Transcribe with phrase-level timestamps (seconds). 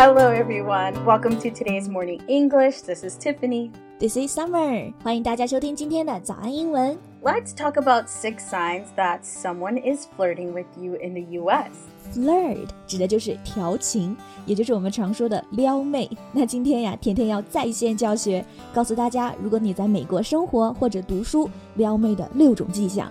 [0.00, 1.04] Hello, everyone.
[1.04, 2.82] Welcome to today's morning English.
[2.82, 3.70] This is Tiffany.
[3.98, 4.92] This is Summer.
[5.02, 6.98] 欢迎大家收听今天的早安英文。
[7.22, 11.70] Let's talk about six signs that someone is flirting with you in the US.
[12.14, 16.08] Flirt 指的就是调情，也就是我们常说的撩妹。
[16.32, 18.44] 那今天呀，甜甜要在线教学，
[18.74, 23.10] 告诉大家，如果你在美国生活或者读书，撩妹的六种迹象。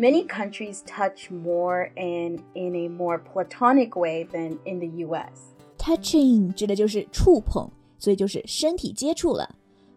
[0.00, 5.54] Many countries touch more and in a more platonic way than in the US.
[5.78, 9.54] Touching 指的就是触碰，所以就是身体接触了。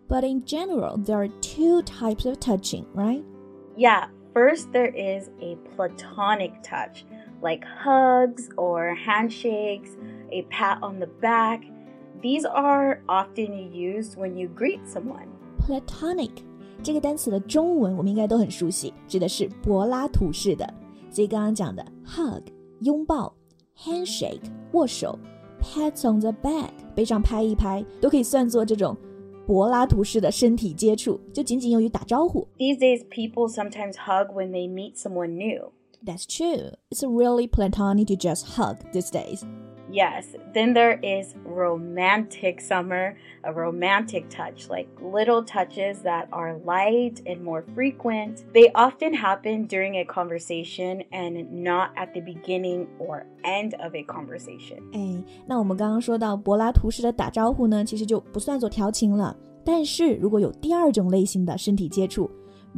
[0.07, 3.23] But in general, there are two types of touching, right?
[3.77, 7.03] Yeah, first there is a platonic touch,
[7.41, 9.91] like hugs or handshakes,
[10.31, 11.61] a pat on the back.
[12.21, 15.27] These are often used when you greet someone.
[15.59, 16.42] Platonic
[16.83, 20.71] 这个单词的中文我们应该都很熟悉，指的是柏拉图式的。
[21.11, 22.43] 所以刚刚讲的 hug
[22.81, 23.33] 拥抱，
[23.77, 24.41] handshake
[24.73, 25.17] 握手，
[25.61, 28.95] pats on the back 背上拍一拍，都可以算作这种
[29.47, 32.47] 柏拉图式的身体接触，就仅仅用于打招呼。
[32.57, 35.71] These days, people sometimes hug when they meet someone new.
[36.05, 36.75] That's true.
[36.89, 39.41] It's really platonic to just hug these days.
[39.93, 47.23] Yes, then there is romantic summer, a romantic touch, like little touches that are light
[47.25, 48.43] and more frequent.
[48.53, 54.03] They often happen during a conversation and not at the beginning or end of a
[54.03, 54.77] conversation.
[54.93, 59.35] 哎，那我们刚刚说到柏拉图式的打招呼呢，其实就不算作调情了。
[59.65, 62.29] 但是如果有第二种类型的身体接触，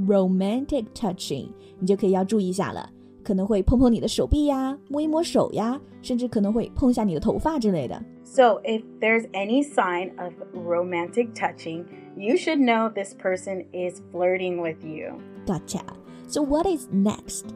[0.07, 2.89] romantic touching，你就可以要注意一下了，
[3.25, 8.01] 可能会碰碰你的手臂呀，摸一摸手呀，甚至可能会碰一下你的头发之类的。
[8.23, 11.85] So, if there's any sign of romantic touching,
[12.15, 15.19] you should know this person is flirting with you.
[15.45, 15.81] Gotcha.
[16.27, 17.47] So what is next?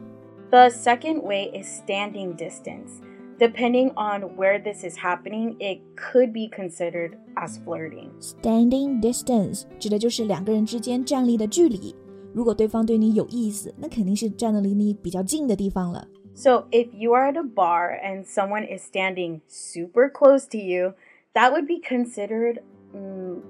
[0.50, 3.00] The second way is standing distance.
[3.38, 8.10] Depending on where this is happening, it could be considered as flirting.
[8.20, 11.94] Standing distance 指的就是两个人之间站立的距离。
[12.32, 16.06] 如果对方对你有意思，那肯定是站得离你比较近的地方了。
[16.34, 20.92] So, if you are at a bar and someone is standing super close to you,
[21.32, 22.58] that would be considered
[22.94, 23.40] mm,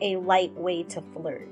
[0.00, 1.48] a light way to flirt.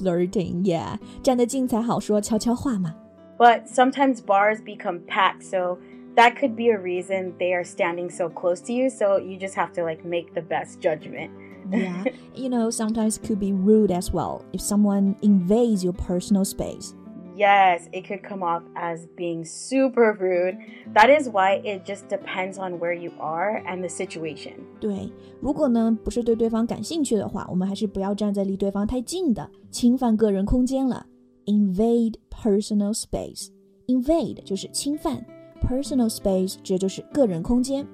[0.00, 2.94] Flirting, yeah，站得近才好说悄悄话嘛。
[3.36, 5.78] But sometimes bars become packed, so
[6.16, 9.54] that could be a reason they are standing so close to you, so you just
[9.54, 11.30] have to like make the best judgment.
[11.72, 16.94] Yeah, you know, sometimes could be rude as well if someone invades your personal space.
[17.36, 20.56] Yes, it could come off as being super rude.
[20.94, 24.54] That is why it just depends on where you are and the situation.
[24.80, 31.06] 对，如果呢不是对对方感兴趣的话，我们还是不要站在离对方太近的，侵犯个人空间了。
[31.46, 33.50] Invade personal space.
[33.86, 35.24] Invade 就是侵犯，
[35.62, 37.86] personal space 指的就是个人空间。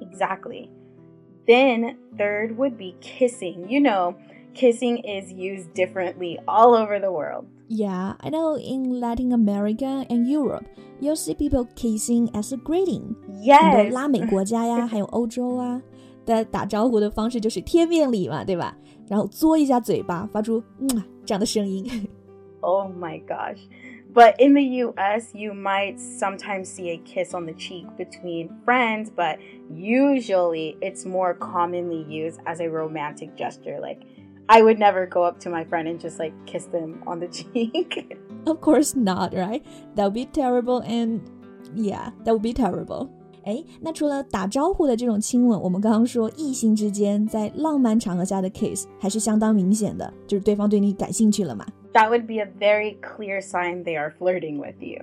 [0.00, 0.68] Exactly.
[1.46, 3.68] Then, third would be kissing.
[3.68, 4.14] You know,
[4.54, 7.46] kissing is used differently all over the world.
[7.68, 10.64] Yeah, I know in Latin America and Europe,
[11.00, 13.16] you'll see people kissing as a greeting.
[13.26, 13.92] 很多 Yes.
[13.92, 15.82] 拉美国家呀，还有欧洲啊
[16.24, 18.76] 的打招呼的方式就是贴面礼嘛，对吧？
[19.08, 21.86] 然后嘬一下嘴巴，发出嗯啊这样的声音。
[22.60, 23.58] Oh my gosh.
[24.14, 29.10] But in the US, you might sometimes see a kiss on the cheek between friends,
[29.10, 29.38] but
[29.70, 33.78] usually it's more commonly used as a romantic gesture.
[33.80, 34.00] Like,
[34.48, 37.28] I would never go up to my friend and just like kiss them on the
[37.28, 38.18] cheek.
[38.44, 39.62] Of course not, right?
[39.94, 41.20] That would be terrible, and
[41.74, 43.08] yeah, that would be terrible.
[43.44, 51.66] 哎，那除了打招呼的这种亲吻，我们刚刚说异性之间在浪漫场合下的 kiss 还是相当明显的，就是对方对你感兴趣了嘛。
[51.96, 54.98] that would be a very clear sign they are flirting with you.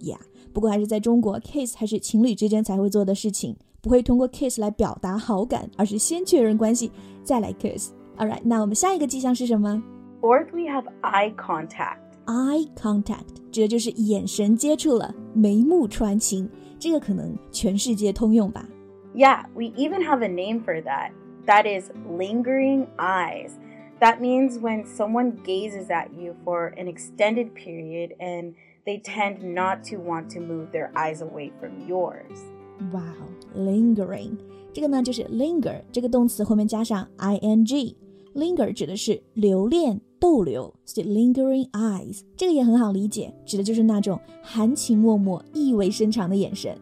[0.00, 0.18] Yeah，
[0.52, 6.90] 不过还是在中国，kiss 还是情侣之间才会做的事情，不会通过 kiss 来表达好感，而是先确认关系
[7.22, 9.82] 再来 kiss。Alright，那我们下一个迹象是什么
[10.20, 11.98] Fourth, we have eye contact.
[12.26, 18.66] ？Eye contact 指的就是眼神接触了，眉目传情，这个可能全世界通用吧。
[19.14, 21.12] Yeah, we even have a name for that.
[21.46, 23.52] That is lingering eyes.
[24.00, 29.84] That means when someone gazes at you for an extended period and they tend not
[29.90, 32.44] to want to move their eyes away from yours.
[32.92, 33.14] Wow,
[33.54, 34.36] lingering，
[34.72, 46.76] 这个呢就是 linger 这个动词后面加上 ing。linger 指的是留恋、 逗留，所以 lingering eyes 这个也很好理解，指的就是那种含情脉脉、意味深长的眼神。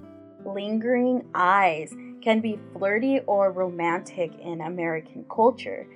[0.45, 5.87] Lingering eyes can be flirty or romantic in American culture.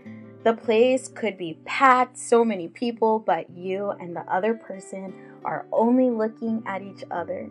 [0.45, 5.13] The place could be packed, so many people, but you and the other person
[5.45, 7.51] are only looking at each other.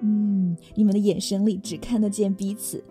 [0.00, 2.82] 嗯，你们的眼神里只看得见彼此。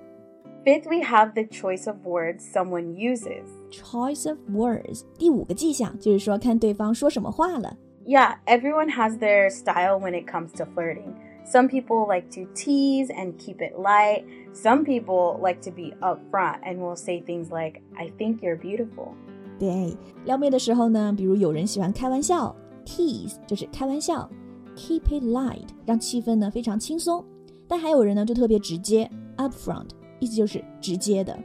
[0.64, 3.48] Fifth, we have the choice of words someone uses.
[3.72, 7.78] Choice of words，第五个迹象就是说看对方说什么话了。
[8.06, 11.16] Yeah, everyone has their style when it comes to flirting.
[11.46, 14.24] Some people like to tease and keep it light.
[14.54, 19.16] Some people like to be upfront and will say things like, I think you're beautiful.
[19.60, 19.96] 对，
[20.26, 22.56] 撩妹的时候呢，比如有人喜欢开玩笑，
[22.86, 24.30] tease 就是开玩笑，
[24.76, 27.24] keep it light 让气氛呢非常轻松。
[27.68, 29.90] 但还有人呢就特别直接，upfront
[30.20, 31.38] 意思就是直接的。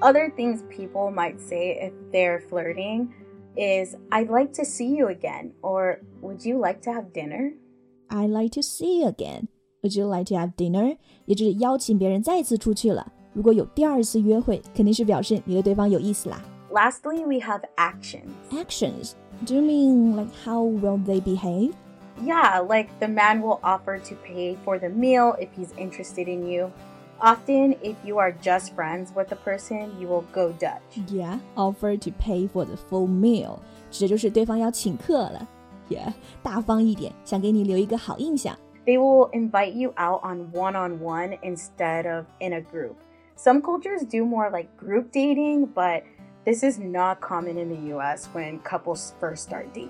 [0.00, 3.08] Other things people might say if they're flirting
[3.56, 7.54] is, I'd like to see you again, or would you like to have dinner?
[8.08, 9.48] I'd like to see you again.
[9.82, 10.96] Would you like to have dinner?
[11.26, 13.12] 也就是邀请别人再次出去了。
[13.32, 16.42] 如果有第二次约会，肯定是表示你对对方有意思啦。
[16.70, 18.32] Lastly, we have actions.
[18.52, 19.14] Actions.
[19.44, 21.74] Do you mean like how will they behave?
[22.22, 26.46] Yeah, like the man will offer to pay for the meal if he's interested in
[26.46, 26.70] you.
[27.20, 30.82] Often, if you are just friends with the person, you will go Dutch.
[31.08, 33.58] Yeah, offer to pay for the full meal，
[33.90, 35.48] 指的就是对方要请客了。
[35.88, 36.12] Yeah，
[36.42, 38.56] 大方一点，想给你留一个好印象。
[38.84, 42.94] They will invite you out on one on one instead of in a group.
[43.36, 46.02] Some cultures do more like group dating, but
[46.44, 49.88] this is not common in the US when couples first start dating.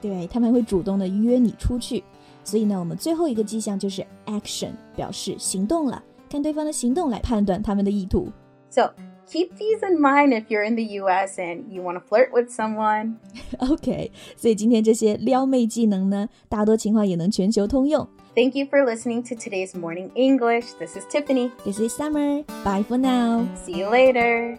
[0.00, 2.04] 对他们会主动的约你出去。
[2.44, 6.02] 所以呢，我们最后一个迹象就是 action，表示行动了。
[6.30, 8.30] 看对方的行动来判断他们的意图。
[8.70, 8.92] So
[9.26, 12.50] keep these in mind if you're in the US and you want to flirt with
[12.50, 13.16] someone.
[13.58, 18.06] OK，所以今天这些撩妹技能呢，大多情况也能全球通用。
[18.34, 20.74] Thank you for listening to today's morning English.
[20.78, 21.50] This is Tiffany.
[21.64, 22.44] This is Summer.
[22.62, 23.46] Bye for now.
[23.56, 24.58] See you later.